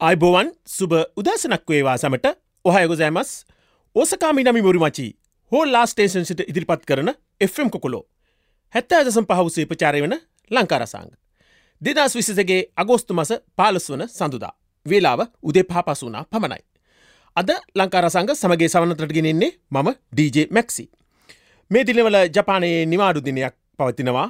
අයිබෝවන් 0.00 0.48
සුබ 0.66 0.92
උදසනක් 1.16 1.70
වේවා 1.70 1.96
සමට 1.98 2.28
ඔහයගොසෑමස් 2.64 3.30
ඕසකාමිනමි 3.96 4.62
මුරිමචි 4.62 5.04
හෝ 5.52 5.60
ලාස්ටේෂන් 5.66 6.24
සිට 6.24 6.40
ඉදිරිපත් 6.42 6.86
කරන 6.86 7.10
Fම් 7.46 7.68
කොකොලෝ 7.68 8.00
හැත්ත 8.74 8.92
ඇදසම් 8.92 9.26
පහුසේ 9.26 9.66
ප්‍රචාරය 9.66 10.00
වන 10.02 10.16
ලංකාරසංග. 10.50 11.10
දෙදස් 11.82 12.16
විසිසගේ 12.16 12.60
අගෝස්තු 12.76 13.14
මස 13.14 13.32
පාලස් 13.56 13.90
වන 13.90 14.06
සඳුදා. 14.08 14.52
වේලාව 14.86 15.20
උදේ 15.42 15.64
පහපසුනා 15.64 16.24
පමණයි. 16.24 16.62
අද 17.36 17.50
ලංකාරසංග 17.74 18.34
සමගේ 18.34 18.68
සවනතරට 18.68 19.12
ගෙනෙන්නේ 19.12 19.52
මම 19.70 19.88
DJ 20.12 20.48
මැක්සි. 20.50 20.90
මේ 21.70 21.86
දිනවල 21.86 22.16
ජපානයේ 22.30 22.86
නිවාඩු 22.86 23.20
දිනයක් 23.20 23.54
පවතිනවා 23.78 24.28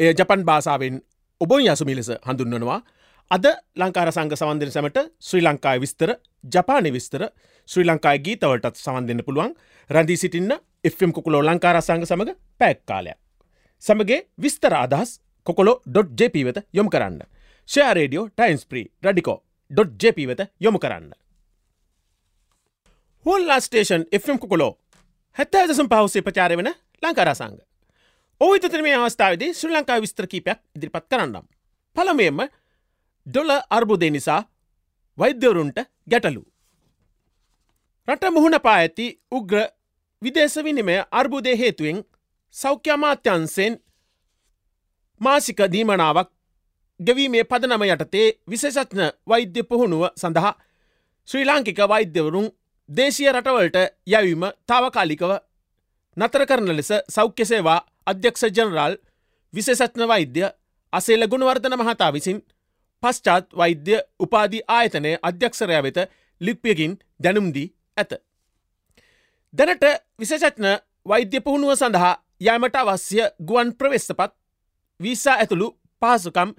එය 0.00 0.14
ජපන් 0.14 0.44
භාසාාවෙන් 0.44 1.02
ඔබොන් 1.40 1.66
යසුමි 1.66 1.94
ලෙස 1.94 2.10
හඳුන්වනවා 2.22 2.82
අද 3.30 3.46
ලංකාර 3.74 4.12
සංග 4.12 4.36
සවන්දන 4.36 4.70
සැමට 4.70 4.98
ශ්‍රී 5.20 5.42
ලංකායි 5.42 5.80
විස්තර 5.80 6.10
ජපානය 6.54 6.90
විස්තර 6.92 7.22
ශ්‍රී 7.68 7.86
ලංකායි 7.86 8.20
ගීතවලටත් 8.26 8.76
සවන් 8.76 9.08
දෙන්න 9.08 9.24
පුළුවන් 9.24 9.54
රැඳී 9.90 10.16
සිටින්න 10.16 10.52
එම් 10.84 11.12
කොකුලෝ 11.12 11.42
ලංකාර 11.42 11.80
සංග 11.80 12.04
සමඟ 12.04 12.36
පැක් 12.58 12.84
කාලයක්. 12.86 13.18
සමගේ 13.82 14.20
විස්තර 14.38 14.74
අදහස් 14.74 15.20
කොකොලෝ.ජප 15.46 16.44
වෙත 16.44 16.58
යොම 16.72 16.88
කරන්න. 16.90 17.20
ෂයාරේඩියෝ 17.68 18.28
ටයින්ස් 18.28 18.66
ප්‍රී 18.66 18.86
රඩිකෝ.ජප 19.02 20.18
වෙත 20.26 20.40
යොමු 20.60 20.78
කරන්න. 20.78 21.12
හොල්ලා 23.26 23.60
ස්ටේෂන් 23.60 24.04
එම් 24.12 24.38
කොකොලෝ 24.38 24.72
හැත්ත 25.36 25.54
ඇදසම් 25.54 25.88
පහුසේ 25.88 26.22
ප්‍රචාර 26.22 26.56
වෙන 26.56 26.70
ලංකාරසංග. 27.02 27.56
ඕහිතතන 28.40 28.82
මේ 28.82 28.96
අවස්ථාවදේ 28.96 29.54
ශ්‍රී 29.54 29.74
ලංකා 29.74 30.00
විස්තර 30.00 30.26
කීපයක් 30.26 30.60
ඉදිරිපත් 30.76 31.08
කරන්නම්. 31.08 31.48
පළමයෙන්ම 31.96 32.40
ඩොල 33.26 33.50
අර්බුදය 33.70 34.10
නිසා 34.10 34.42
වෛද්‍යවරුන්ට 35.18 35.78
ගැටලු. 36.10 36.42
රට 38.08 38.24
මුහුණ 38.30 38.60
පා 38.60 38.74
ඇති 38.74 39.06
උග්‍ර 39.30 39.56
විදේශ 40.22 40.58
විනිමය 40.64 40.96
අර්බුදය 41.12 41.56
හේතුවෙන් 41.56 42.04
සෞඛ්‍ය 42.54 42.90
අමාත්‍යන්සෙන් 42.90 43.74
මාසික 45.20 45.60
දීමනාවක් 45.72 46.28
ගැවීමේ 47.00 47.44
පදනම 47.44 47.84
යටතේ 47.86 48.26
විශේෂත්න 48.50 49.00
වෛද්‍ය 49.28 49.62
පුහුණුව 49.62 50.04
සඳහා 50.16 50.52
ශ්‍රී 51.28 51.44
ලාංකික 51.44 51.78
වෛද්‍යවරුන් 51.88 52.48
දේශය 52.88 53.32
රටවලට 53.32 53.78
යැවීම 54.06 54.44
තාවකාලිකව 54.66 55.32
නතර 56.16 56.46
කරන 56.46 56.76
ලෙස 56.76 56.92
සෞඛ්‍ය 57.08 57.44
සේවා 57.44 57.80
අධ්‍යක්ෂ 58.06 58.44
ජනරාල් 58.50 58.96
විශේෂත්න 59.54 60.08
වෛද්‍ය 60.08 60.44
අසේල 60.92 61.26
ගුණවර්ධන 61.26 61.76
මහතා 61.76 62.12
විසින් 62.12 62.38
පශ්චාත් 63.04 63.46
වෛද්‍ය 63.54 63.96
උපාධි 64.18 64.60
ආයතනය 64.68 65.16
අධ්‍යක්ෂරය 65.22 65.82
වෙත 65.82 65.98
ලිප්පියකින් 66.40 66.98
දැනුම්දී 67.20 67.68
ඇත. 67.96 68.12
දැනට 69.54 69.84
විශේෂත්න 70.18 70.66
වෛද්‍ය 71.06 71.40
පුහුණුව 71.40 71.74
සඳහා 71.74 72.14
යෑමට 72.40 72.76
අවශ්‍ය 72.76 73.22
ගුවන් 73.40 73.70
ප්‍රවෙස්සපත් 73.74 74.32
වීසා 75.00 75.36
ඇතුළු 75.36 75.68
පහසුකම් 76.02 76.50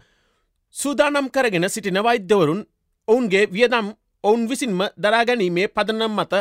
සූදානම් 0.76 1.28
කරගෙන 1.30 1.70
සිටින 1.70 2.04
වෛද්‍යවරුන් 2.04 2.62
ඔවුන්ගේ 3.08 3.46
වියදම් 3.48 3.88
ඔවුන් 4.24 4.50
විසින්ම 4.50 4.82
දරාගැනීමේ 4.98 5.68
පදනම් 5.68 6.14
මත 6.14 6.34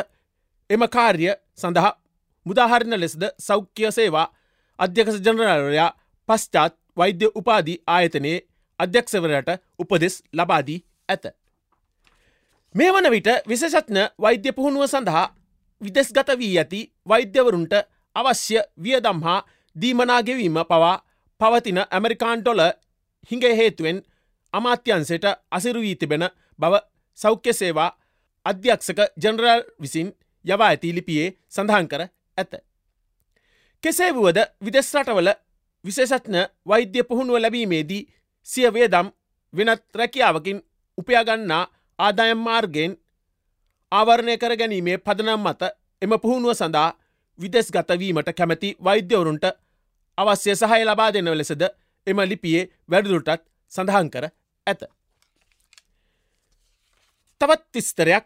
එම 0.69 0.83
කාර්ය 0.89 1.27
සඳහා 1.55 1.93
මුදාහරණ 2.45 2.99
ලෙසද 2.99 3.23
සෞඛ්‍ය 3.39 3.91
සේවා 3.91 4.27
අධ්‍යකස 4.79 5.19
ජනරලයා 5.19 5.91
පශ්චාත් 6.29 6.73
වෛද්‍ය 6.97 7.27
උපාධී 7.35 7.81
ආයතනයේ 7.87 8.39
අධ්‍යක්ෂවරයට 8.79 9.49
උපදෙස් 9.79 10.15
ලබාදී 10.33 10.79
ඇත. 11.09 11.25
මේ 12.75 12.91
වන 12.91 13.11
විට 13.11 13.29
විශෂත්න 13.47 13.97
වෛද්‍ය 14.17 14.51
පුහුණුව 14.51 14.87
සඳහා 14.87 15.25
විදෙස් 15.81 16.09
ගත 16.11 16.37
වී 16.37 16.57
ඇති 16.57 16.81
වෛද්‍යවරුන්ට 17.09 17.73
අවශ්‍ය 18.15 18.59
වියදම් 18.83 19.21
හා 19.23 19.45
දීමනාගෙවීම 19.75 20.57
පවා 20.63 20.95
පවතින 21.41 21.79
ඇමරිකාන් 21.85 22.41
ඩොල 22.41 22.61
හිඟ 23.29 23.45
හේතුවෙන් 23.53 24.03
අමාත්‍යන්සයට 24.53 25.25
අසිරු 25.51 25.81
වී 25.81 25.95
තිබෙන 25.95 26.29
බව 26.59 26.73
සෞඛ්‍ය 27.17 27.53
සේවා 27.53 27.89
අධ්‍යක්ෂක 28.45 28.99
ජනරල් 29.17 29.63
විසින් 29.81 30.13
යවා 30.45 30.67
ඇති 30.67 30.95
ලිපියේ 30.95 31.35
සඳහන් 31.49 31.87
කර 31.87 32.01
ඇත. 32.37 32.53
කෙසේ 33.83 34.11
වුවද 34.13 34.39
විදෙස් 34.65 34.93
රටවල 34.95 35.29
විශේෂත්න 35.85 36.35
වෛද්‍ය 36.67 37.03
පුහුණුව 37.03 37.41
ලැබීමේදී 37.41 38.07
සිය 38.45 38.67
වේදම් 38.73 39.07
වෙනත් 39.53 39.83
රැකියාවකින් 39.93 40.59
උපයාගන්නා 40.97 41.63
ආදායම් 41.99 42.39
මාර්ගෙන් 42.39 42.93
ආවරණය 43.91 44.37
කර 44.37 44.53
ගැනීමේ 44.57 44.97
පදනම් 44.97 45.41
මත 45.41 45.61
එම 46.01 46.13
පුහුණුව 46.19 46.53
සඳහා 46.53 46.89
විදෙස් 47.39 47.71
ගතවීමට 47.71 48.29
කැමැති 48.33 48.69
වෛද්‍යවරුන්ට 48.79 49.45
අවශ්‍ය 50.17 50.55
සහය 50.55 50.81
ලබා 50.83 51.09
දෙනව 51.11 51.33
ලෙසද 51.33 51.63
එම 52.07 52.19
ලිපියේ 52.23 52.69
වැඩදුරටත් 52.89 53.41
සඳහන් 53.71 54.09
කර 54.09 54.25
ඇත. 54.67 54.81
තවත් 57.41 57.63
තිස්තරයක් 57.71 58.25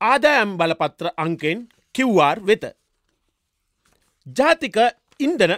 ආදායම් 0.00 0.50
බලපත්‍ර 0.58 1.06
අංකෙන් 1.16 1.58
කිව්වාර් 1.94 2.38
වෙත. 2.42 2.64
ජාතික 4.26 4.76
ඉන්දන 5.20 5.52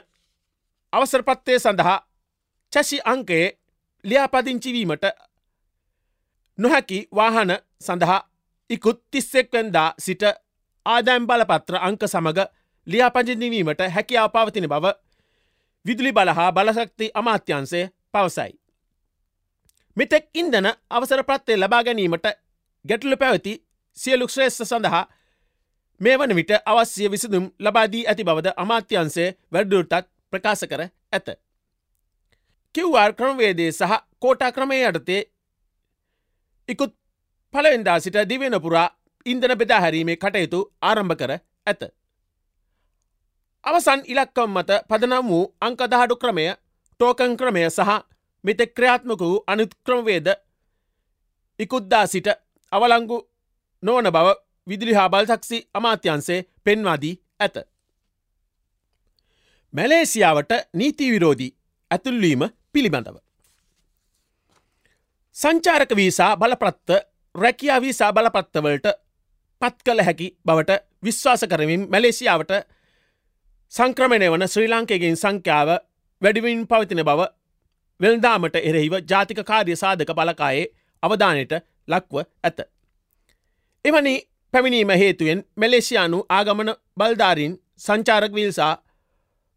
අවසරපත්තය 0.92 1.58
සඳහා 1.58 1.98
චැසි 2.72 3.00
අංකයේ 3.05 3.59
ලියාපදිංචිවීමට 4.05 5.05
නොහැකි 6.59 6.99
වාහන 7.15 7.53
සඳහා 7.81 8.21
ඉකුත් 8.71 9.00
තිස්සෙක්වැන්දා 9.10 9.94
සිට 9.99 10.22
ආදෑම් 10.87 11.27
බලපත්‍ර 11.27 11.77
අංක 11.81 12.03
සමඟ 12.06 12.41
ලියාපජිනවීමට 12.87 13.81
හැකියාව 13.88 14.31
පවතින 14.31 14.69
බව 14.69 14.93
විදුලි 15.84 16.12
බලහා 16.12 16.53
බලශක්ති 16.53 17.11
අමාත්‍යන්සේ 17.15 17.91
පවසයි. 18.12 18.53
මෙතෙක් 19.97 20.25
ඉන්දන 20.34 20.69
අවසර 20.91 21.25
ප්‍රත්තේ 21.25 21.56
ලබා 21.56 21.82
ගැනීමට 21.84 22.27
ගැටලු 22.84 23.16
පැවති 23.16 23.53
සියලු 23.99 24.28
ශ්‍රේෂ්ඨ 24.28 24.65
සඳහා 24.65 25.05
මේ 26.00 26.19
වන 26.19 26.34
විට 26.34 26.53
අවශ්‍ය 26.66 27.11
විසඳුම් 27.11 27.47
ලබාදී 27.59 28.05
ඇති 28.06 28.25
බවද 28.25 28.55
අමාත්‍යන්සේ 28.56 29.28
වැඩ්ඩුරටත් 29.53 30.09
ප්‍රකාශ 30.32 30.65
කර 30.66 30.82
ඇත. 30.82 31.28
කිව්වාර් 32.75 33.12
ක්‍රමවේදේ 33.12 33.71
සහ 33.72 33.94
කෝටා 34.19 34.53
ක්‍රමය 34.53 34.77
යටතේ 34.83 35.22
ඉකුත් 36.69 36.93
පලවෙන්දා 37.55 37.99
සිට 38.00 38.19
දිවෙන 38.28 38.56
පුරා 38.60 38.88
ඉන්දන 39.27 39.56
බෙදාහැරීමේ 39.59 40.16
කටයුතු 40.16 40.60
ආරම්භ 40.82 41.16
කර 41.16 41.32
ඇත. 41.66 41.82
අවසන් 43.65 44.00
ඉලක්කම් 44.05 44.50
මත 44.50 44.71
පදනම් 44.88 45.28
වූ 45.28 45.44
අංකදහඩු 45.61 46.16
ක්‍රමය 46.16 46.47
ටෝකන් 47.00 47.37
ක්‍රමය 47.37 47.65
සහ 47.71 47.91
මෙතෙක් 48.44 48.75
ක්‍රියාත්මක 48.75 49.21
වූ 49.21 49.44
අනුත්ක්‍රමවේද 49.47 50.28
ඉකුද්දා 51.59 52.06
සිට 52.06 52.28
අවලංගු 52.72 53.19
නොවන 53.82 54.09
බව 54.11 54.34
විදිලි 54.66 54.94
හා 54.94 55.09
බල්සක්සි 55.09 55.59
අමාත්‍යන්සේ 55.75 56.41
පෙන්වාදී 56.65 57.15
ඇත. 57.41 57.56
මැලේසියාවට 59.75 60.53
නීතිවිරෝධී 60.72 61.53
ඇතුල්වීම 61.91 62.43
පිළිබඳව. 62.75 63.16
සංචාරක 65.37 65.93
වීසා 65.97 66.37
බලපත්ත 66.37 66.91
රැකියා 67.34 67.81
වීසා 67.81 68.12
බලපත්තවලට 68.12 68.87
පත් 69.62 69.78
කළ 69.87 70.03
හැකි 70.03 70.28
බවට 70.47 70.78
විශ්වාස 71.05 71.44
කරමින් 71.50 71.87
මැලේසියාවට 71.91 72.53
සංක්‍රමණය 73.72 74.28
වන 74.32 74.49
ශ්‍රී 74.49 74.69
ලංකයගෙන් 74.69 75.16
සංඛ්‍යාව 75.16 75.71
වැඩිවින් 76.22 76.66
පවතින 76.66 77.05
බව 77.05 77.28
වෙල්දාමට 78.00 78.56
එරෙහිව 78.61 78.94
ජාතික 79.11 79.41
කාර්ය 79.44 79.77
සාධක 79.77 80.12
බලකායේ 80.12 80.66
අවධානයට 81.03 81.53
ලක්ව 81.88 82.25
ඇත. 82.43 82.59
එවනි 83.85 84.14
පැමිණීම 84.55 84.93
හේතුවෙන් 85.02 85.44
මැලේසියානු 85.56 86.19
ආගමන 86.31 86.70
බල්ධාරින් 86.96 87.55
සංචාරක 87.79 88.32
විල්සා 88.35 88.75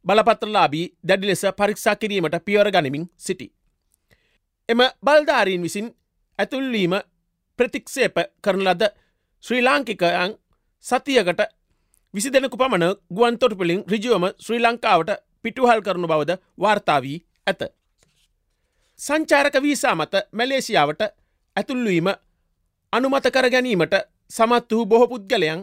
බලපත්‍රලාබී 0.06 0.86
දැඩි 1.08 1.28
ලෙස 1.28 1.44
පරීක්ෂා 1.58 1.96
කිරීමට 1.96 2.38
පියවර 2.46 2.72
ගනිමින් 2.72 3.06
සිටි. 3.18 3.48
එම 4.70 4.82
බල්ධාරීන් 5.06 5.62
විසින් 5.62 5.88
ඇතුල්වීම 6.40 6.94
ප්‍රතික්ෂේප 7.60 8.18
කරන 8.42 8.64
ලද 8.64 8.90
ශ්‍රී 9.44 9.64
ලාංකිකයන් 9.64 10.36
සතියකට 10.86 11.42
විසි 12.14 12.34
දෙනෙකු 12.34 12.58
පමණ 12.58 12.96
ගුවන්තොටපිලින් 13.16 13.82
රිජුවම 13.88 14.26
ශ්‍රී 14.40 14.62
ලංකාවට 14.62 15.12
පිටුහල් 15.44 15.82
කරනු 15.82 16.08
බවද 16.08 16.38
වාර්තාවී 16.60 17.18
ඇත. 17.48 17.62
සංචාරක 19.00 19.56
වීසා 19.62 19.96
මත 19.96 20.14
මැලේසියාවට 20.32 21.02
ඇතුල්වීම 21.56 22.08
අනුමත 22.94 23.28
කර 23.32 23.50
ගැනීමට 23.50 23.96
සමත් 24.32 24.72
වූ 24.72 24.86
බොහෝ 24.86 25.08
පුද්ගලයන් 25.08 25.62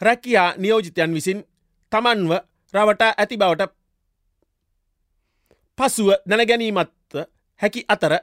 රැකියා 0.00 0.54
නියෝජිතයන් 0.56 1.14
විසින් 1.14 1.40
තමන්ව 1.92 2.32
රවටා 2.74 3.12
ඇති 3.16 3.36
බවට 3.36 3.72
පසුව 5.78 6.10
දැනගැනීමත් 6.28 7.18
හැකි 7.60 7.84
අතර 7.88 8.14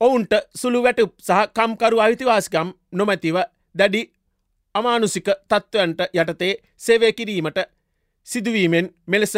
ඔවුන්ට 0.00 0.32
සුළු 0.54 0.82
වැටුප් 0.82 1.12
සහ 1.18 1.40
කම්කරු 1.54 2.00
අයිතිවාසිකම් 2.00 2.68
නොමැතිව 2.92 3.36
දැඩි 3.74 4.02
අමානුසික 4.74 5.28
තත්ත්වයන්ට 5.48 6.00
යටතේ 6.12 6.54
සේවය 6.76 7.12
කිරීමට 7.12 7.58
සිදුවීමෙන් 8.26 8.86
මෙලෙස 9.06 9.34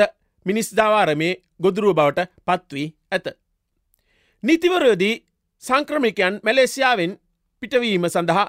මිනිස්ධාවාරමේ 0.46 1.32
ගොදුරුව 1.62 1.96
බවට 1.96 2.28
පත්වී 2.46 2.88
ඇත. 3.12 3.26
නීතිවරයෝදී 4.42 5.14
සංක්‍රමිකයන් 5.62 6.40
මැලේසියාවෙන් 6.42 7.12
පිටවීම 7.62 8.04
සඳහා 8.06 8.46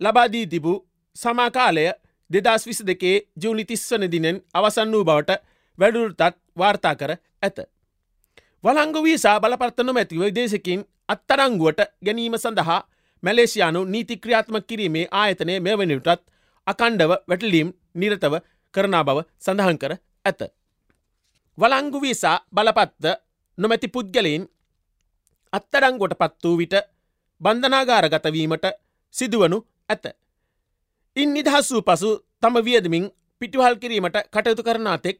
ලබාදී 0.00 0.46
තිබූ 0.46 0.78
සමාකාලය 1.16 1.84
දෙදස් 2.30 2.66
විස 2.66 2.80
දෙකේ 2.82 3.16
ජූනි 3.42 3.64
තිස්වන 3.64 4.04
දිනෙන් 4.10 4.42
අවසන් 4.54 4.92
වූ 4.92 5.04
බවට 5.04 5.40
වැඩුරුතත් 5.78 6.22
වාර්තා 6.58 6.94
කර 6.94 7.12
ඇත. 7.42 7.58
වලංගු 8.64 9.00
වීසා 9.02 9.40
බලපර්තන 9.40 9.92
මැතිව 9.92 10.22
දේශකින් 10.34 10.80
අත්තරංගුවට 11.08 11.80
ගැනීම 12.04 12.36
සඳහා 12.36 12.80
මැලේසියානු 13.22 13.84
නීතික්‍රියාත්ම 13.84 14.56
කිරීමේ 14.66 15.06
ආයතනය 15.12 15.60
මෙවැනිටත් 15.60 16.22
අකණ්ඩව 16.66 17.12
වැටලීම් 17.28 17.68
නිරතව 17.94 18.34
කරනා 18.74 19.04
බව 19.04 19.18
සඳහන් 19.38 19.78
කර 19.78 19.92
ඇත. 20.24 20.40
වලංගු 21.58 21.98
වීසා 22.00 22.36
බලපත්ත 22.54 23.04
නොමැති 23.58 23.88
පුද්ගලයින් 23.88 24.44
අත්තරංගොට 25.52 26.14
පත් 26.18 26.44
වූ 26.44 26.58
විට 26.58 26.74
බන්ධනාගාරගතවීමට 27.40 28.66
සිදුවනු 29.14 29.58
ඇත. 29.88 30.04
ඉන් 31.16 31.32
නිදහස් 31.32 31.70
වූ 31.72 31.82
පසු 31.82 32.10
තම 32.40 32.56
වියදමින් 32.64 33.04
පිටිවහල් 33.40 33.76
කිරීමට 33.76 34.16
කටයුතු 34.26 34.62
කරනාතෙක් 34.62 35.16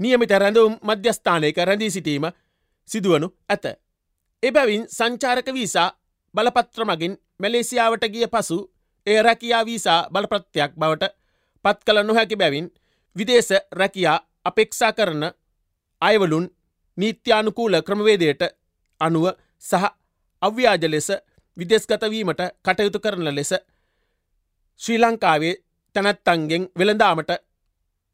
නියමිත 0.00 0.32
රැඳවුම් 0.32 0.74
මධ්‍යස්ථානයක 0.82 1.56
රැඳී 1.58 1.90
සිටීම 1.90 2.24
සිදුවනු 2.88 3.28
ඇත. 3.48 3.64
එබැවින් 4.42 4.82
සංචාරක 4.88 5.48
වීසා 5.48 5.88
බලපත්‍ර 6.34 6.82
මගින් 6.84 7.14
මැලේසියාවට 7.38 8.04
ගිය 8.08 8.26
පසු 8.26 8.56
ඒ 9.06 9.22
රැකියා 9.22 9.64
වීසා 9.64 10.00
බලප්‍රත්තියක් 10.10 10.72
බවට 10.74 11.04
පත් 11.64 11.78
කළ 11.86 12.02
නොහැකි 12.02 12.36
බැවින් 12.36 12.66
විදේශ 13.16 13.52
රැකියා 13.72 14.18
අපෙක්ෂා 14.44 14.92
කරන 14.92 15.24
අයවලුන් 16.02 16.46
නීත්‍යානුකූල 16.98 17.74
ක්‍රමවේදයට 17.82 18.42
අනුව 19.00 19.26
සහ 19.62 19.84
අව්‍යාජ 20.42 20.84
ලෙස 20.88 21.08
විදෙස්ගතවීමට 21.56 22.42
කටයුතු 22.62 22.98
කරන 23.00 23.34
ලෙස 23.34 23.52
ශ්‍රී 24.80 24.98
ලංකාවේ 24.98 25.54
තැනැත්තන්ගෙන් 25.96 26.64
වෙළඳාමට 26.78 27.30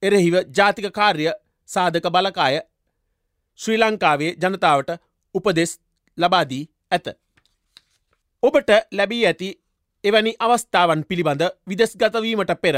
එරෙහිව 0.02 0.34
ජාතික 0.56 0.86
කාර්ය 0.92 1.24
සාධක 1.68 2.06
බලකාය 2.08 2.60
ශ්‍රී 3.58 3.78
ලංකාවේ 3.78 4.30
ජනතාවට 4.34 4.90
උපදෙස් 5.34 5.72
ලබාදී 6.18 6.62
ඇත. 6.90 7.06
ඔබට 8.42 8.70
ලැබී 8.92 9.24
ඇති 9.26 9.48
එවැනි 10.04 10.32
අවස්ථාවන් 10.38 11.02
පිළිබඳ 11.04 11.42
විදෙස්ගතවීමට 11.68 12.52
පෙර 12.62 12.76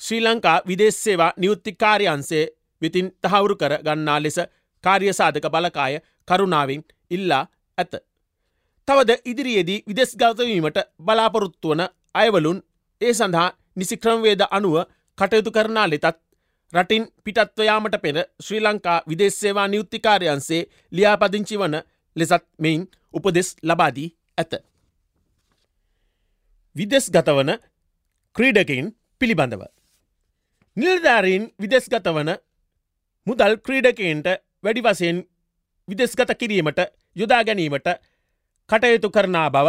ශ්‍රී 0.00 0.20
ලංකා 0.20 0.56
විදේශසේවා 0.66 1.32
නියුත්තිකාරයන්සේ 1.36 2.44
විතින් 2.82 3.08
තහවුරු 3.22 3.56
කර 3.56 3.74
ගන්නා 3.80 4.18
ලෙස 4.22 4.38
කාර්යසාධක 4.84 5.46
බලකාය 5.50 5.94
කරුණාවෙන් 6.28 6.82
ඉල්ලා 7.10 7.44
ඇත. 7.78 7.92
තවද 8.88 9.10
ඉදිරියේදී 9.24 9.82
විදෙස්ගතවීමට 9.88 10.78
බලාපොරොත්තුවන 11.00 11.82
අයවලුන් 12.14 12.60
ඒ 13.02 13.12
සඳහා 13.12 13.48
නිසික්‍රමවේද 13.76 14.42
අනුව 14.50 14.76
කටයුතු 15.18 15.50
කරනා 15.50 15.86
ලෙතත් 15.86 16.06
රටින් 16.72 17.04
පිටත්වයාමට 17.24 17.96
පෙර 18.02 18.16
ශ්‍රී 18.40 18.60
ලංකා 18.60 18.98
විදේශසේවා 19.08 19.68
නියුත්තිකාරයන්සේ 19.68 20.62
ලියාපදිංචි 20.92 21.58
වන 21.58 21.76
ලෙසත් 22.16 22.44
මෙයින් 22.58 22.82
උපදෙස් 23.14 23.48
ලබාදී 23.62 24.08
ඇත. 24.38 24.52
විදෙස් 26.76 27.06
ගතවන 27.10 27.50
ක්‍රීඩකින් 28.36 28.86
පිළිබඳව. 29.20 29.62
නිලධාරීන් 30.76 31.44
විදෙස් 31.60 31.86
ගතවන 31.88 32.30
මුදල් 33.26 33.54
ක්‍රීඩකයින්ට 33.58 34.26
වැඩි 34.64 34.82
වසයෙන් 34.82 35.18
විදෙස්ගත 35.88 36.32
කිරීමට 36.38 36.80
යොදා 37.16 37.42
ගැනීමට 37.44 37.88
කටයුතු 38.70 39.10
කරනා 39.10 39.48
බව 39.50 39.68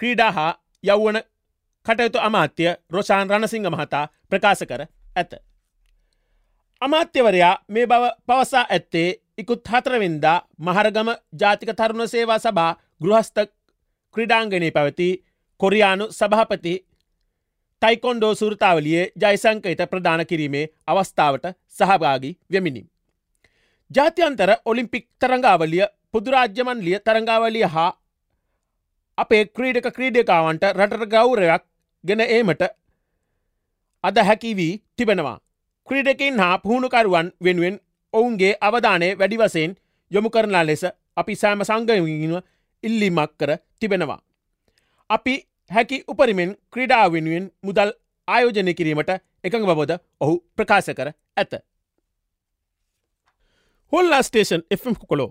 ක්‍රීඩා 0.00 0.32
හා 0.32 0.52
යව්වන 0.84 1.18
කටයුතු 1.86 2.18
අමාත්‍ය 2.20 2.64
රොෂාන් 2.90 3.30
රණසිංහ 3.30 3.68
මහතා 3.68 4.04
ප්‍රකාශ 4.30 4.64
කර 4.64 4.82
ඇත. 5.16 5.32
අමාත්‍යවරයා 6.82 7.54
මේ 7.68 7.86
බව 7.86 8.04
පවසා 8.26 8.66
ඇත්තේ 8.66 9.08
ඉකුත් 9.38 9.68
හතරවෙන්දා 9.68 10.38
මහරගම 10.58 11.08
ජාතික 11.40 11.70
තරුණ 11.72 12.08
සේවා 12.08 12.38
සභා 12.38 12.72
ගෘහස්ත 13.02 13.38
ක්‍රඩාංගනය 14.14 14.70
පැවති 14.70 15.08
කොරියානු 15.60 16.04
සභහපති 16.10 16.74
තයිකොන්ඩෝ 17.82 18.34
සෘතාවලියේ 18.34 19.10
ජයිසංකහිත 19.22 19.82
ප්‍රධාන 19.90 20.26
කිරීමේ 20.26 20.70
අවස්ථාවට 20.86 21.46
සහභාගී 21.70 22.38
වෙමිනි. 22.52 22.82
ජාත්‍යන්තර 23.90 24.50
ඔලිම්පික් 24.64 25.06
තරංගාවලිය 25.20 25.86
පුදුරාජ්‍යමන්ලිය 26.12 26.98
තරංගාවලිය 27.00 27.66
හා 27.66 27.90
අපේ 29.18 29.42
ක්‍රීඩක 29.48 29.88
ක්‍රීඩකාවන්ට 29.96 30.64
රටට 30.70 31.10
ගෞරයක් 31.10 31.62
ගෙන 32.04 32.20
ඒමට 32.22 32.62
අද 34.04 34.16
හැකිවී 34.20 34.72
තිබෙනවා. 34.96 35.38
ක්‍රීඩකින් 35.88 36.38
හා 36.38 36.58
පුහුණුකරුවන් 36.58 37.32
වෙනුවෙන් 37.44 37.76
ඔවුන්ගේ 38.14 38.52
අවධානය 38.60 39.08
වැඩි 39.14 39.38
වසයෙන් 39.38 39.76
යොමු 40.10 40.30
කරනා 40.30 40.64
ලෙස 40.66 40.84
අපි 41.16 41.34
සෑම 41.34 41.64
සංගමීම 41.64 42.34
ඉල්ලිමක් 42.82 43.32
කර 43.38 43.50
තිබෙනවා. 43.80 44.20
අපි 45.10 45.34
හැකි 45.70 46.04
උපරිමෙන් 46.08 46.52
ක්‍රඩා 46.70 47.06
වෙනුවෙන් 47.12 47.50
මුදල් 47.62 47.90
ආයෝජනය 48.28 48.74
කිරීමට 48.74 49.10
එකඟ 49.44 49.66
බබොද 49.66 49.92
ඔහු 50.20 50.34
ප්‍රකාශ 50.56 50.92
කර 50.92 51.10
ඇත. 51.36 51.52
හොල්ලා 53.92 54.22
ස්ටේෂන් 54.22 54.62
එම් 54.70 54.96
කොලෝ 55.04 55.30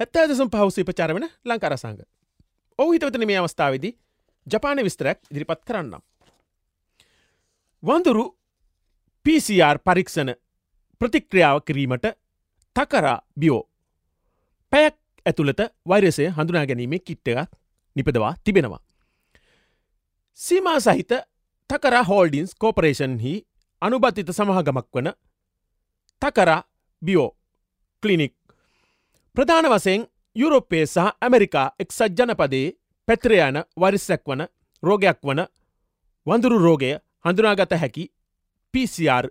හැත්තෑ 0.00 0.28
දසම් 0.28 0.50
පහුසේ 0.50 0.84
ප්‍රචාර 0.84 1.14
වන 1.14 1.28
ලංකාරසංග. 1.44 2.00
ඔහු 2.80 2.92
හිතවතන 2.92 3.26
මේ 3.26 3.38
අවස්ථාවදී 3.38 3.92
ජපානය 4.46 4.84
විස්තරයක් 4.84 5.18
ඉදිරිපත් 5.30 5.64
කරන්නම්. 5.64 6.02
වඳුරු 7.82 8.24
PCR 9.26 9.78
පරීක්ෂණ 9.80 10.30
ප්‍රතික්‍රියාව 11.00 11.58
කිරීමට 11.62 12.06
තකරා 12.76 13.18
බියෝ 13.40 13.62
පැයක් 14.72 14.96
ඇතුළත 15.26 15.60
වෛරසය 15.88 16.28
හඳුනා 16.28 16.66
ගැනීමේ 16.66 17.00
කිට්ටයක් 17.00 17.50
නිපදවා 17.96 18.34
තිබෙනවා. 18.44 18.82
සීමා 20.38 20.80
සහිත 20.80 21.12
තකර 21.70 21.96
හෝල්ඩින්ස් 22.04 22.54
කෝපරේෂන්හි 22.56 23.34
අනුබතිත 23.82 24.30
සමහගමක් 24.30 24.88
වන 24.94 25.12
තකරා 26.22 26.62
බියෝ 27.02 27.28
කලිනික් 28.02 28.34
ප්‍රධාන 29.36 29.70
වසයෙන් 29.70 30.06
යුරෝපයේ 30.36 30.86
සහ 30.86 31.06
ඇමරිකා 31.20 31.66
එක්සත් 31.78 32.18
ජනපදයේ 32.18 32.66
පැත්‍රයන 33.08 33.56
වරිස්සැක් 33.76 34.22
වන 34.26 34.42
රෝගයක් 34.82 35.18
වන 35.22 35.40
වඳුරු 36.26 36.58
රෝගය 36.58 36.90
හඳුනාගත 37.24 37.72
හැකි 37.74 38.04
PCR 38.74 39.26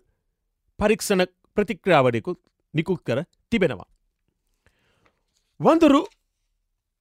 පරීක්ෂණ 0.80 1.24
ප්‍රතික්‍රියාවඩෙකුත් 1.58 2.40
නිකුත් 2.74 3.02
කර 3.02 3.24
තිබෙනවා. 3.50 3.88
වඳුරු 5.60 6.02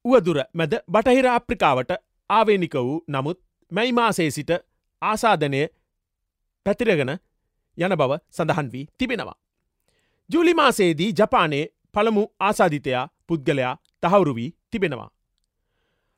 උවදුර 0.05 0.39
මැද 0.55 0.75
බටහිර 0.89 1.27
අප්‍රිකාවට 1.29 1.91
ආවේනික 2.31 2.75
වූ 2.77 3.05
නමුත් 3.09 3.39
මැයි 3.71 3.93
මාසේ 3.93 4.31
සිට 4.31 4.51
ආසාධනය 5.03 5.61
පැතිරගෙන 6.67 7.13
යන 7.79 7.97
බව 7.97 8.13
සඳහන් 8.31 8.73
වී 8.73 8.87
තිබෙනවා. 8.99 9.39
ජූලි 10.31 10.55
මාසේදී 10.55 11.13
ජපානයේ 11.13 11.71
පළමු 11.95 12.23
ආසාධිතයා 12.41 13.09
පුද්ගලයා 13.27 13.77
තහවුරු 14.03 14.35
වී 14.35 14.51
තිබෙනවා. 14.71 15.11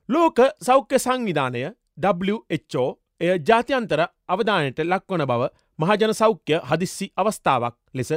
ලෝක 0.08 0.38
සෞඛ්‍ය 0.62 0.98
සංවිධානය 0.98 1.62
WHO 1.98 2.84
එය 3.20 3.30
ජාත්‍යන්තර 3.40 4.00
අවධානයට 4.28 4.80
ලක්වන 4.84 5.24
බව 5.26 5.42
මහජන 5.78 6.14
සෞඛ්‍ය 6.14 6.56
හදිස්සි 6.62 7.06
අවස්ථාවක් 7.16 7.76
ලෙස 7.94 8.10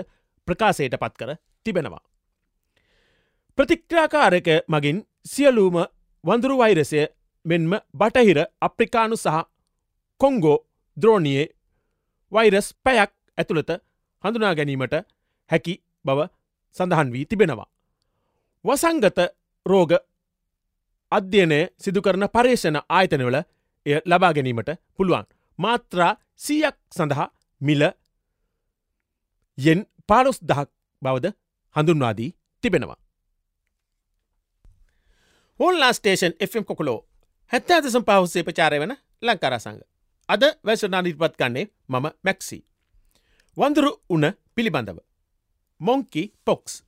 ප්‍රකාශයට 0.47 0.95
පත් 0.97 1.13
කර 1.17 1.35
තිබෙනවා. 1.63 2.03
ප්‍රතික්්‍රාකාරක 3.57 4.47
මගින් 4.67 4.97
සියලූම 5.25 5.77
වඳුරු 6.23 6.57
වෛරසය 6.57 7.01
මෙන්ම 7.45 7.73
බටහිර 7.93 8.39
අප්‍රිකානු 8.61 9.15
සහ 9.15 9.37
කොංගෝ 10.21 10.57
ද්‍රෝණයේ 10.97 11.45
වෛරස් 12.31 12.67
පැයක් 12.83 13.11
ඇතුළත 13.37 13.71
හඳුනා 14.23 14.55
ගැනීමට 14.55 14.95
හැකි 15.49 15.75
බව 16.05 16.19
සඳහන් 16.77 17.09
වී 17.13 17.25
තිබෙනවා. 17.25 17.69
වසංගත 18.65 19.19
රෝග 19.65 19.91
අධ්‍යයනය 21.11 21.59
සිදුකරන 21.77 22.27
පර්ේෂණ 22.29 22.77
ආයතනවල 22.89 23.37
එය 23.85 23.99
ලබා 24.05 24.33
ගැනීමට 24.33 24.69
පුළුවන්. 24.95 25.25
මාත්‍රා 25.59 26.11
සීයක් 26.37 26.77
සඳහා 26.95 27.27
මිල 27.61 27.83
යෙන් 29.57 29.85
පාලොස් 30.07 30.39
දහක් 30.41 30.69
බවද 31.01 31.33
හඳුන්වාදී 31.75 32.29
තිබෙනවා. 32.63 32.99
හොල්ලා 35.59 35.93
ස්ටේෂන් 35.93 36.33
Fම් 36.41 36.65
කොකලෝ 36.65 36.99
හැත්තා 37.51 37.81
දසම් 37.81 38.03
පහුස්සේ 38.03 38.43
ප්‍රචාරය 38.43 38.79
වන 38.79 38.95
ලංකාරසංග. 39.21 39.81
අද 40.29 40.43
වැසනා 40.65 41.01
නිර්පත් 41.01 41.35
කන්නේ 41.37 41.65
මම 41.87 42.05
මැක්සි. 42.23 42.57
වඳුරු 43.57 43.91
උන 44.09 44.23
පිළිබඳව. 44.55 44.99
Monkey 45.81 46.23
pox. 46.45 46.83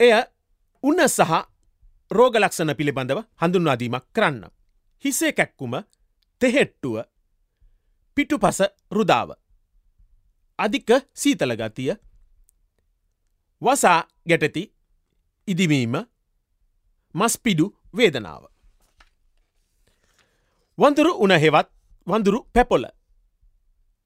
එය 0.00 0.12
උන්න 0.84 1.08
සහ 1.08 1.32
රෝගලක්ෂණ 2.10 2.74
පිළිබඳව 2.76 3.18
හඳුන්වාදීමක් 3.36 4.04
කරන්න. 4.12 4.44
හිසේ 5.04 5.32
කැක්කුම 5.32 5.74
තෙහෙට්ටුව 6.40 6.96
පිටුපස 8.16 8.60
රුදාව. 8.90 9.30
අධික 10.58 10.90
සීතලගතිය 11.14 11.92
වසා 13.62 14.00
ගැටති 14.28 14.62
ඉදිවීම 15.48 15.94
මස්පිඩු 17.14 17.66
වේදනාව. 17.96 18.42
වඳුරු 20.78 21.12
උනහෙවත් 21.18 21.68
වඳුරු 22.06 22.40
පැපොල. 22.52 22.84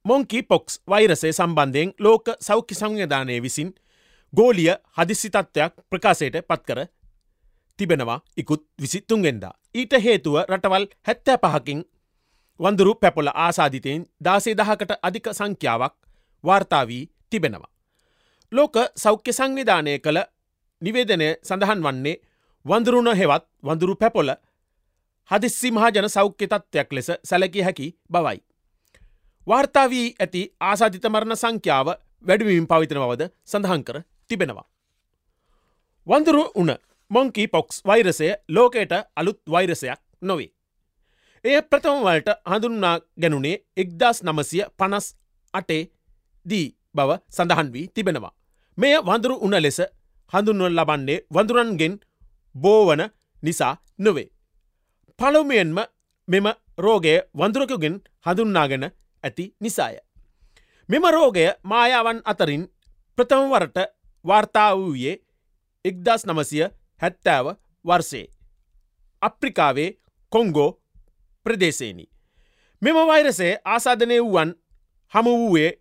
මොංකි 0.05 0.43
පොක්ස් 0.43 0.83
වෛරසය 0.87 1.33
සම්බන්ධයෙන් 1.33 1.95
ලෝක 1.99 2.27
සෞඛ්‍ය 2.41 2.75
සංවිධානය 2.75 3.43
විසින් 3.43 3.75
ගෝලිය 4.35 4.71
හදිසිතත්වයක් 4.97 5.73
ප්‍රකාශයට 5.91 6.37
පත්කර 6.43 6.81
තිබෙනවා 7.79 8.21
ඉකුත් 8.37 8.63
විසි 8.81 9.01
තුන්ගෙන්දා. 9.03 9.55
ඊට 9.75 9.93
හේතුව 10.05 10.37
රටවල් 10.45 10.87
හැත්තෑ 11.03 11.39
පහකින් 11.45 11.81
වඳුරු 12.61 12.95
පැපොල 12.97 13.29
ආසාධිතයෙන් 13.37 14.07
දාසේ 14.25 14.55
දහකට 14.55 14.93
අධික 15.03 15.27
සංඛ්‍යාවක් 15.33 15.95
වාර්තාවී 16.45 17.05
තිබෙනවා. 17.31 17.71
ලෝක 18.53 18.77
සෞඛ්‍ය 18.97 19.33
සංවිධානය 19.33 19.99
කළ 19.99 20.21
නිවේදනය 20.83 21.29
සඳහන් 21.43 21.81
වන්නේ 21.83 22.17
වඳුරුණ 22.65 23.11
හෙවත් 23.13 23.45
වඳුරු 23.63 23.95
පැපොල 23.97 24.31
හදිස්සි 25.31 25.71
මහජන 25.71 26.09
සෞඛ්‍ය 26.09 26.47
තත්ත්වයක් 26.47 26.93
ලෙස 26.93 27.11
සැලකිය 27.25 27.63
හැකි 27.63 27.89
බවයි. 28.11 28.39
වාර්තාවී 29.47 30.09
ඇති 30.17 30.43
ආසාධිත 30.63 31.07
මරණ 31.07 31.37
සංඛ්‍යාව 31.37 31.89
වැඩිවීම් 32.27 32.67
පවිතන 32.67 33.01
බවද 33.03 33.31
සඳහන් 33.45 33.83
කර 33.83 33.99
තිබෙනවා. 34.31 34.67
වඳුරු 36.07 36.45
උන 36.55 36.71
මොංකී 37.11 37.49
පොක්ස් 37.49 37.77
වෛරසය 37.85 38.29
ලෝකයට 38.49 38.93
අලුත් 39.17 39.41
වෛරසයක් 39.47 40.01
නොවේ. 40.23 40.51
එය 41.45 41.57
ප්‍රථමවලට 41.63 42.29
හඳුන්නා 42.45 42.97
ගැනුනේ 43.21 43.57
එක්දස් 43.77 44.19
නමසිය 44.23 44.65
පනස් 44.79 45.07
අටේ 45.55 45.83
දී 46.47 46.67
බව 46.95 47.11
සඳහන් 47.29 47.69
වී 47.73 47.87
තිබෙනවා. 47.89 48.35
මෙය 48.79 48.95
වඳුරු 49.01 49.37
උන 49.39 49.57
ලෙස 49.59 49.81
හඳුන්වල් 50.33 50.77
ලබන්නේ 50.79 51.19
වඳුරන්ගෙන් 51.31 51.95
බෝවන 52.55 53.03
නිසා 53.43 53.75
නොවේ. 53.99 54.29
පළමුුවෙන්ම 55.19 55.79
මෙම 56.29 56.47
රෝගය 56.79 57.15
වඳුරකගෙන් 57.35 57.97
හඳුන්නාගෙන 58.27 58.85
ඇති 59.25 59.45
නිසාය. 59.61 59.97
මෙම 60.89 61.05
රෝගය 61.09 61.45
මායාවන් 61.63 62.19
අතරින් 62.25 62.65
ප්‍රථමවරට 63.19 63.79
වාර්තා 64.25 64.71
වූයේ 64.77 65.17
එක්දස් 65.85 66.27
නමසිය 66.27 66.65
හැත්තෑව 67.01 67.47
වර්සේ. 67.85 68.27
අප්‍රිකාවේ 69.23 69.91
කොංගෝ 70.33 70.71
ප්‍රදේශේනි. 71.47 72.05
මෙම 72.83 72.97
වෛරසේ 73.09 73.53
ආසාධනය 73.65 74.19
වුවන් 74.21 74.51
හමු 75.13 75.33
වූයේ 75.39 75.73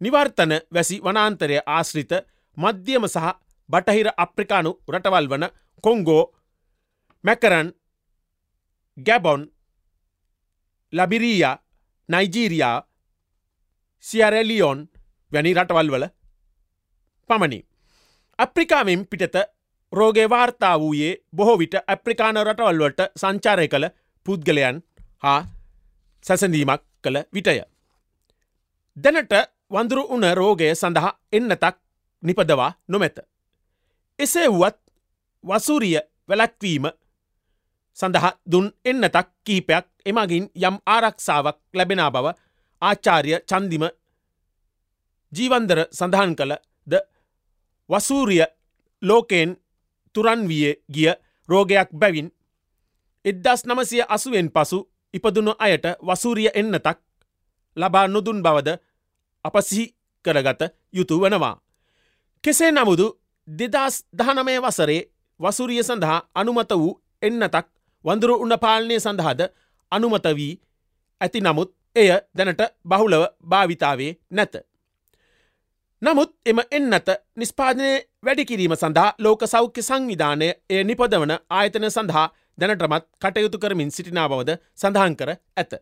නිවර්තන 0.00 0.52
වැසි 0.74 1.00
වනාන්තරය 1.04 1.56
ආශ්‍රිත 1.66 2.12
මධ්‍යම 2.56 3.04
සහ 3.08 3.26
බටහිර 3.68 4.08
අප්‍රිකානු 4.16 4.70
රටවල් 4.88 5.28
වන 5.28 5.44
කොංගෝ 5.84 6.24
මැකරන් 7.24 7.68
ගැබොන් 8.96 9.42
ලබිරීයා 10.92 11.56
නයිජීරයා 12.08 12.76
සියරෙලියොන් 14.04 14.80
වැනි 15.32 15.54
රටවල් 15.54 15.90
වල 15.90 16.06
පමණි. 17.30 17.60
අප්‍රිකාවෙන් 18.38 19.06
පිටත 19.06 19.36
රෝගේ 19.92 20.28
වාර්තා 20.28 20.74
වූයේ 20.80 21.14
බොහෝ 21.36 21.58
විට 21.58 21.74
අප්‍රිකාන 21.86 22.42
රටවල්වලට 22.42 23.00
සංචාරය 23.16 23.68
කළ 23.68 23.86
පුද්ගලයන් 24.26 24.82
හා 25.18 25.40
සැසඳීමක් 26.24 26.82
කළ 27.02 27.18
විටය. 27.34 27.60
දැනට 28.96 29.34
වඳුරු 29.70 30.04
උන 30.08 30.24
රෝගය 30.34 30.74
සඳහා 30.74 31.12
එන්නතක් 31.32 31.76
නිපදවා 32.22 32.72
නොමැත. 32.88 33.18
එසේ 34.18 34.48
වුවත් 34.48 34.78
වසූරිය 35.44 35.98
වැලැක්වීම 36.28 36.86
සඳහා 37.98 38.32
දුන් 38.46 38.66
එන්නතක් 38.84 39.28
කීපයක් 39.44 39.86
එමගින් 40.06 40.46
යම් 40.58 40.76
ආරක්ෂාවක් 40.86 41.58
ලැබෙනා 41.74 42.10
බව 42.10 42.26
ආචාර්ය 42.82 43.32
චන්දිම 43.44 43.84
ජීවන්දර 45.32 45.80
සඳහන් 45.90 46.34
කළ 46.36 46.54
ද 46.86 47.02
වසූරිය 47.90 48.44
ලෝකයෙන් 49.02 49.56
තුරන්විය 50.14 50.74
ගිය 50.88 51.12
රෝගයක් 51.48 51.90
බැවින් 51.92 52.28
එද්දස් 53.24 53.64
නමසය 53.66 54.02
අසුවෙන් 54.08 54.48
පසු 54.50 54.78
ඉපදුණු 55.14 55.52
අයට 55.58 55.86
වසූරිය 56.02 56.50
එන්නතක් 56.54 56.98
ලබා 57.76 58.06
නොදුන් 58.08 58.42
බවද 58.42 58.68
අපසිහි 59.44 59.84
කරගත 60.24 60.62
යුතු 60.92 61.20
වනවා. 61.20 61.60
කෙසේ 62.44 62.72
නමුදු 62.72 63.06
දෙදස් 63.48 63.94
දහනමය 64.12 64.54
වසරේ 64.58 65.02
වසුරිය 65.40 65.82
සඳහා 65.82 66.20
අනුමත 66.34 66.72
වූ 66.72 67.00
එන්නතක් 67.22 67.66
වඳුරු 68.04 68.34
උන්න 68.36 68.58
පාලනය 68.58 69.00
සඳහාද 69.00 69.40
අනුමත 69.92 70.26
වී 70.36 70.54
ඇති 71.20 71.40
නමුත් 71.40 71.70
එය 71.96 72.10
දැනට 72.34 72.62
බහුලව 72.84 73.22
භාවිතාවේ 73.42 74.12
නැත. 74.30 74.54
නමුත් 76.02 76.30
එම 76.46 76.60
එන්නත 76.70 77.08
නිස්පාදනය 77.36 77.88
වැඩිකිරීම 78.24 78.74
සඳහා 78.74 79.08
ලෝක 79.18 79.42
සෞඛ්‍ය 79.46 79.82
සංවිධානය 79.82 80.48
එය 80.70 80.84
නිපදවන 80.84 81.32
ආයතන 81.50 81.86
සඳහා 81.90 82.26
දැනටමත් 82.58 83.04
කටයුතු 83.22 83.58
කරමින් 83.58 83.90
සිටිනා 83.90 84.28
බවද 84.28 84.56
සඳහන් 84.74 85.16
කර 85.16 85.30
ඇත. 85.56 85.72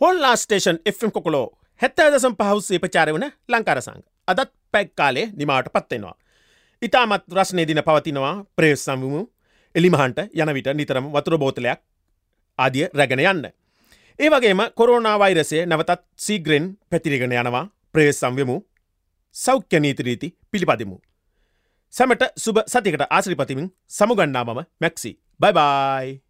හොල්ලා 0.00 0.34
ස්ටේෂන් 0.36 0.82
Fම් 0.92 1.10
කොකොලෝ 1.10 1.46
හැත්තෑ 1.80 2.10
දසම් 2.10 2.34
පහුස්සේ 2.34 2.78
ප්‍රචාර 2.78 3.14
වන 3.14 3.28
ලංකාරසංග 3.48 4.02
අදත් 4.28 4.52
පැක්කාලේ 4.72 5.26
නිමාට 5.36 5.70
පත්වෙනවා. 5.70 6.16
ඉතාමත් 6.82 7.24
රශ්නය 7.32 7.68
දින 7.68 7.82
පවතිනවා 7.84 8.34
ප්‍රේස් 8.56 8.84
සම්වමු 8.84 9.22
එලිමහන්ට 9.74 10.18
යන 10.34 10.54
විට 10.54 10.74
නිතරම 10.74 11.10
වතුර 11.14 11.38
බෝතලයක් 11.38 11.80
ආදිය 12.58 12.86
රැගෙන 12.92 13.26
යන්න. 13.26 13.48
ඒ 14.18 14.28
වගේම 14.28 14.68
කොරෝනා 14.74 15.18
වෛරසය 15.18 15.66
නැවතත් 15.66 16.00
සීග්‍රෙන් 16.18 16.72
පැතිරිගෙන 16.90 17.32
යනවා 17.32 17.66
ප්‍රේස් 17.98 18.20
සම්වමු 18.22 18.56
සෞඛ්‍ය 19.34 19.78
නීතිරීති 19.80 20.28
පිළිපදිමු. 20.50 20.96
සැමට 21.94 22.24
සුබ 22.36 22.58
සතිකට 22.66 23.04
ආශ්‍රිපතිමින් 23.06 23.68
සමුගන්නා 23.88 24.44
මම 24.44 24.60
මැක්සි 24.82 25.10
බයිබයි. 25.40 26.27